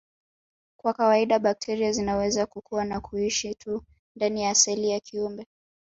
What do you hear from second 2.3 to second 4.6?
kukua na kuishi tu ndani ya